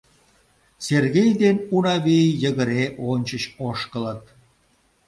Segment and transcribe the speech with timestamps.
[0.87, 4.23] Сергей ден Унавий йыгыре ончыч ошкылыт.